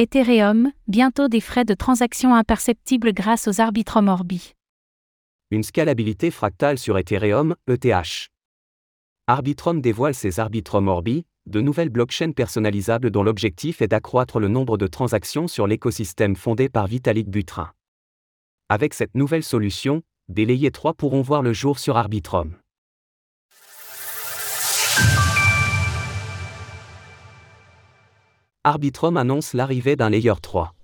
Ethereum, 0.00 0.70
bientôt 0.86 1.26
des 1.26 1.40
frais 1.40 1.64
de 1.64 1.74
transaction 1.74 2.32
imperceptibles 2.32 3.12
grâce 3.12 3.48
aux 3.48 3.60
Arbitrum 3.60 4.06
Orbi. 4.06 4.54
Une 5.50 5.64
scalabilité 5.64 6.30
fractale 6.30 6.78
sur 6.78 6.96
Ethereum, 6.98 7.56
ETH. 7.66 8.28
Arbitrum 9.26 9.80
dévoile 9.80 10.14
ses 10.14 10.38
Arbitrum 10.38 10.86
Orbi, 10.86 11.26
de 11.46 11.60
nouvelles 11.60 11.88
blockchains 11.88 12.30
personnalisables 12.30 13.10
dont 13.10 13.24
l'objectif 13.24 13.82
est 13.82 13.88
d'accroître 13.88 14.38
le 14.38 14.46
nombre 14.46 14.78
de 14.78 14.86
transactions 14.86 15.48
sur 15.48 15.66
l'écosystème 15.66 16.36
fondé 16.36 16.68
par 16.68 16.86
Vitalik 16.86 17.28
Buterin. 17.28 17.72
Avec 18.68 18.94
cette 18.94 19.16
nouvelle 19.16 19.42
solution, 19.42 20.02
des 20.28 20.46
layers 20.46 20.70
3 20.70 20.94
pourront 20.94 21.22
voir 21.22 21.42
le 21.42 21.52
jour 21.52 21.80
sur 21.80 21.96
Arbitrum. 21.96 22.54
Arbitrum 28.68 29.16
annonce 29.16 29.54
l'arrivée 29.54 29.96
d'un 29.96 30.10
layer 30.10 30.34
3. 30.42 30.74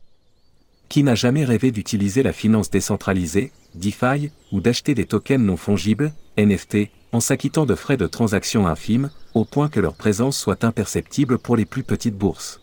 Qui 0.88 1.02
n'a 1.02 1.14
jamais 1.14 1.44
rêvé 1.44 1.70
d'utiliser 1.70 2.22
la 2.22 2.32
finance 2.32 2.70
décentralisée, 2.70 3.52
DeFi, 3.74 4.30
ou 4.52 4.62
d'acheter 4.62 4.94
des 4.94 5.04
tokens 5.04 5.44
non 5.44 5.58
fongibles, 5.58 6.14
NFT, 6.38 6.88
en 7.12 7.20
s'acquittant 7.20 7.66
de 7.66 7.74
frais 7.74 7.98
de 7.98 8.06
transaction 8.06 8.66
infimes, 8.66 9.10
au 9.34 9.44
point 9.44 9.68
que 9.68 9.80
leur 9.80 9.96
présence 9.96 10.38
soit 10.38 10.64
imperceptible 10.64 11.38
pour 11.38 11.56
les 11.56 11.66
plus 11.66 11.82
petites 11.82 12.16
bourses. 12.16 12.62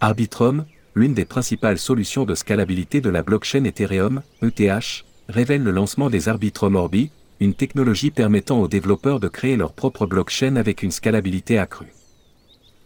Arbitrum, 0.00 0.64
l'une 0.94 1.14
des 1.14 1.24
principales 1.24 1.78
solutions 1.78 2.24
de 2.24 2.36
scalabilité 2.36 3.00
de 3.00 3.10
la 3.10 3.24
blockchain 3.24 3.64
Ethereum, 3.64 4.22
ETH, 4.42 5.04
révèle 5.28 5.64
le 5.64 5.72
lancement 5.72 6.08
des 6.08 6.28
Arbitrum 6.28 6.76
Orbi, 6.76 7.10
une 7.40 7.54
technologie 7.54 8.12
permettant 8.12 8.60
aux 8.60 8.68
développeurs 8.68 9.18
de 9.18 9.26
créer 9.26 9.56
leur 9.56 9.72
propre 9.72 10.06
blockchain 10.06 10.54
avec 10.54 10.84
une 10.84 10.92
scalabilité 10.92 11.58
accrue. 11.58 11.92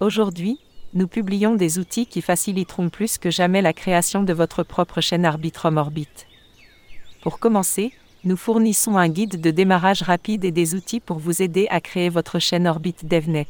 Aujourd'hui, 0.00 0.58
nous 0.94 1.08
publions 1.08 1.56
des 1.56 1.78
outils 1.78 2.06
qui 2.06 2.22
faciliteront 2.22 2.88
plus 2.88 3.18
que 3.18 3.30
jamais 3.30 3.62
la 3.62 3.72
création 3.72 4.22
de 4.22 4.32
votre 4.32 4.62
propre 4.62 5.00
chaîne 5.00 5.24
Arbitrum 5.24 5.76
Orbit. 5.76 6.08
Pour 7.20 7.40
commencer, 7.40 7.92
nous 8.22 8.36
fournissons 8.36 8.96
un 8.96 9.08
guide 9.08 9.40
de 9.40 9.50
démarrage 9.50 10.02
rapide 10.02 10.44
et 10.44 10.52
des 10.52 10.74
outils 10.74 11.00
pour 11.00 11.18
vous 11.18 11.42
aider 11.42 11.66
à 11.70 11.80
créer 11.80 12.08
votre 12.08 12.38
chaîne 12.38 12.68
Orbit 12.68 12.94
DevNet. 13.02 13.48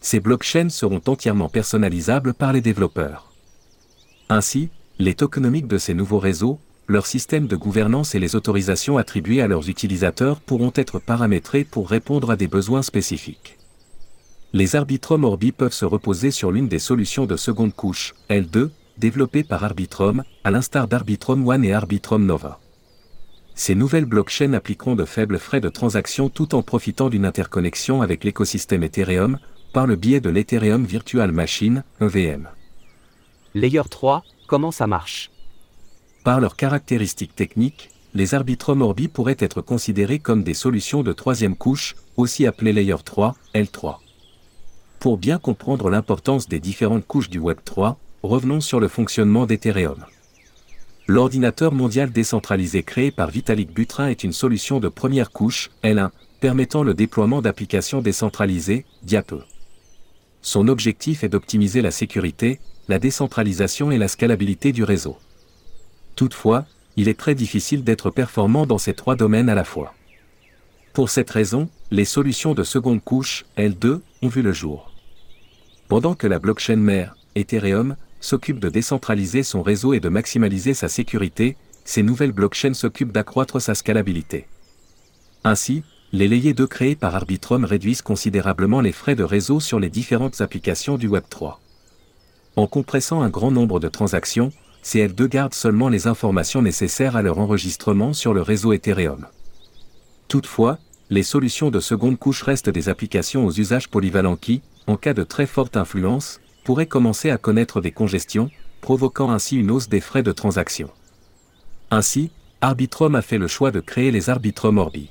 Ces 0.00 0.20
blockchains 0.20 0.68
seront 0.68 1.00
entièrement 1.06 1.48
personnalisables 1.48 2.34
par 2.34 2.52
les 2.52 2.60
développeurs. 2.60 3.32
Ainsi, 4.28 4.68
les 4.98 5.14
tokenomiques 5.14 5.66
de 5.66 5.78
ces 5.78 5.94
nouveaux 5.94 6.18
réseaux, 6.18 6.60
leur 6.86 7.06
système 7.06 7.46
de 7.46 7.56
gouvernance 7.56 8.14
et 8.14 8.18
les 8.18 8.36
autorisations 8.36 8.98
attribuées 8.98 9.40
à 9.40 9.48
leurs 9.48 9.68
utilisateurs 9.68 10.40
pourront 10.40 10.72
être 10.74 10.98
paramétrés 10.98 11.64
pour 11.64 11.88
répondre 11.88 12.30
à 12.30 12.36
des 12.36 12.46
besoins 12.46 12.82
spécifiques. 12.82 13.56
Les 14.56 14.74
Arbitrum 14.74 15.24
Orbi 15.24 15.52
peuvent 15.52 15.74
se 15.74 15.84
reposer 15.84 16.30
sur 16.30 16.50
l'une 16.50 16.66
des 16.66 16.78
solutions 16.78 17.26
de 17.26 17.36
seconde 17.36 17.74
couche, 17.74 18.14
L2, 18.30 18.70
développées 18.96 19.44
par 19.44 19.64
Arbitrum, 19.64 20.24
à 20.44 20.50
l'instar 20.50 20.88
d'Arbitrum 20.88 21.46
One 21.46 21.62
et 21.62 21.74
Arbitrum 21.74 22.24
Nova. 22.24 22.58
Ces 23.54 23.74
nouvelles 23.74 24.06
blockchains 24.06 24.54
appliqueront 24.54 24.96
de 24.96 25.04
faibles 25.04 25.38
frais 25.38 25.60
de 25.60 25.68
transaction 25.68 26.30
tout 26.30 26.54
en 26.54 26.62
profitant 26.62 27.10
d'une 27.10 27.26
interconnexion 27.26 28.00
avec 28.00 28.24
l'écosystème 28.24 28.82
Ethereum, 28.82 29.38
par 29.74 29.86
le 29.86 29.94
biais 29.94 30.20
de 30.20 30.30
l'Ethereum 30.30 30.86
Virtual 30.86 31.30
Machine, 31.32 31.84
EVM. 32.00 32.48
Layer 33.52 33.82
3, 33.90 34.24
comment 34.46 34.72
ça 34.72 34.86
marche? 34.86 35.30
Par 36.24 36.40
leurs 36.40 36.56
caractéristiques 36.56 37.36
techniques, 37.36 37.90
les 38.14 38.34
Arbitrum 38.34 38.80
Orbi 38.80 39.08
pourraient 39.08 39.36
être 39.38 39.60
considérés 39.60 40.18
comme 40.18 40.42
des 40.42 40.54
solutions 40.54 41.02
de 41.02 41.12
troisième 41.12 41.56
couche, 41.56 41.94
aussi 42.16 42.46
appelées 42.46 42.72
Layer 42.72 42.96
3, 43.04 43.34
L3. 43.54 43.96
Pour 45.06 45.18
bien 45.18 45.38
comprendre 45.38 45.88
l'importance 45.88 46.48
des 46.48 46.58
différentes 46.58 47.06
couches 47.06 47.30
du 47.30 47.38
Web 47.38 47.58
3, 47.64 47.96
revenons 48.24 48.60
sur 48.60 48.80
le 48.80 48.88
fonctionnement 48.88 49.46
d'Ethereum. 49.46 50.04
L'ordinateur 51.06 51.72
mondial 51.72 52.10
décentralisé 52.10 52.82
créé 52.82 53.12
par 53.12 53.30
Vitalik 53.30 53.72
Buterin 53.72 54.08
est 54.08 54.24
une 54.24 54.32
solution 54.32 54.80
de 54.80 54.88
première 54.88 55.30
couche, 55.30 55.70
L1, 55.84 56.10
permettant 56.40 56.82
le 56.82 56.92
déploiement 56.92 57.40
d'applications 57.40 58.02
décentralisées, 58.02 58.84
DIAPE. 59.04 59.44
Son 60.42 60.66
objectif 60.66 61.22
est 61.22 61.28
d'optimiser 61.28 61.82
la 61.82 61.92
sécurité, 61.92 62.58
la 62.88 62.98
décentralisation 62.98 63.92
et 63.92 63.98
la 63.98 64.08
scalabilité 64.08 64.72
du 64.72 64.82
réseau. 64.82 65.16
Toutefois, 66.16 66.64
il 66.96 67.08
est 67.08 67.16
très 67.16 67.36
difficile 67.36 67.84
d'être 67.84 68.10
performant 68.10 68.66
dans 68.66 68.78
ces 68.78 68.94
trois 68.94 69.14
domaines 69.14 69.50
à 69.50 69.54
la 69.54 69.62
fois. 69.62 69.94
Pour 70.94 71.10
cette 71.10 71.30
raison, 71.30 71.68
les 71.92 72.04
solutions 72.04 72.54
de 72.54 72.64
seconde 72.64 73.04
couche, 73.04 73.46
L2, 73.56 74.00
ont 74.22 74.28
vu 74.28 74.42
le 74.42 74.52
jour. 74.52 74.85
Pendant 75.88 76.14
que 76.14 76.26
la 76.26 76.40
blockchain 76.40 76.76
mère, 76.76 77.16
Ethereum, 77.36 77.96
s'occupe 78.20 78.58
de 78.58 78.68
décentraliser 78.68 79.44
son 79.44 79.62
réseau 79.62 79.92
et 79.92 80.00
de 80.00 80.08
maximaliser 80.08 80.74
sa 80.74 80.88
sécurité, 80.88 81.56
ces 81.84 82.02
nouvelles 82.02 82.32
blockchains 82.32 82.74
s'occupent 82.74 83.12
d'accroître 83.12 83.60
sa 83.60 83.76
scalabilité. 83.76 84.48
Ainsi, 85.44 85.84
les 86.12 86.26
layers 86.26 86.54
2 86.54 86.66
créés 86.66 86.96
par 86.96 87.14
Arbitrum 87.14 87.64
réduisent 87.64 88.02
considérablement 88.02 88.80
les 88.80 88.90
frais 88.90 89.14
de 89.14 89.22
réseau 89.22 89.60
sur 89.60 89.78
les 89.78 89.90
différentes 89.90 90.40
applications 90.40 90.98
du 90.98 91.08
Web3. 91.08 91.58
En 92.56 92.66
compressant 92.66 93.22
un 93.22 93.28
grand 93.28 93.52
nombre 93.52 93.78
de 93.78 93.88
transactions, 93.88 94.50
CL2 94.82 95.28
garde 95.28 95.54
seulement 95.54 95.88
les 95.88 96.08
informations 96.08 96.62
nécessaires 96.62 97.16
à 97.16 97.22
leur 97.22 97.38
enregistrement 97.38 98.12
sur 98.12 98.34
le 98.34 98.42
réseau 98.42 98.72
Ethereum. 98.72 99.26
Toutefois, 100.26 100.78
les 101.10 101.22
solutions 101.22 101.70
de 101.70 101.78
seconde 101.78 102.18
couche 102.18 102.42
restent 102.42 102.70
des 102.70 102.88
applications 102.88 103.46
aux 103.46 103.52
usages 103.52 103.88
polyvalents 103.88 104.36
qui, 104.36 104.62
en 104.86 104.96
cas 104.96 105.14
de 105.14 105.22
très 105.22 105.46
forte 105.46 105.76
influence, 105.76 106.40
pourraient 106.64 106.86
commencer 106.86 107.30
à 107.30 107.38
connaître 107.38 107.80
des 107.80 107.92
congestions, 107.92 108.50
provoquant 108.80 109.30
ainsi 109.30 109.56
une 109.56 109.70
hausse 109.70 109.88
des 109.88 110.00
frais 110.00 110.22
de 110.22 110.32
transaction. 110.32 110.90
Ainsi, 111.90 112.30
Arbitrum 112.60 113.14
a 113.14 113.22
fait 113.22 113.38
le 113.38 113.48
choix 113.48 113.70
de 113.70 113.80
créer 113.80 114.10
les 114.10 114.30
Arbitrum 114.30 114.78
Orbi. 114.78 115.10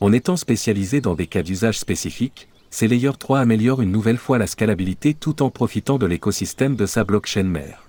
En 0.00 0.12
étant 0.12 0.36
spécialisé 0.36 1.00
dans 1.00 1.14
des 1.14 1.26
cas 1.26 1.42
d'usage 1.42 1.78
spécifiques, 1.78 2.48
ces 2.70 2.88
Layer 2.88 3.12
3 3.18 3.40
améliorent 3.40 3.82
une 3.82 3.92
nouvelle 3.92 4.18
fois 4.18 4.38
la 4.38 4.46
scalabilité 4.46 5.14
tout 5.14 5.42
en 5.42 5.50
profitant 5.50 5.98
de 5.98 6.06
l'écosystème 6.06 6.76
de 6.76 6.86
sa 6.86 7.04
blockchain 7.04 7.42
mère. 7.44 7.88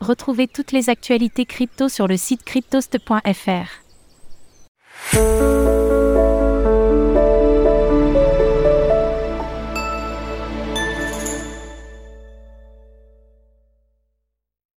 Retrouvez 0.00 0.46
toutes 0.46 0.72
les 0.72 0.90
actualités 0.90 1.46
crypto 1.46 1.88
sur 1.88 2.06
le 2.06 2.16
site 2.16 2.44
cryptost.fr. 2.44 3.86